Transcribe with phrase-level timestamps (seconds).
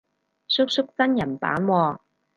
[0.47, 1.99] 叔叔真人版喎